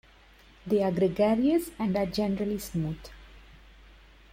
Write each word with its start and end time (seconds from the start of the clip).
They 0.65 0.81
are 0.81 0.89
gregarious 0.91 1.69
and 1.77 1.95
are 1.95 2.07
generally 2.07 2.57
smooth. 2.57 2.97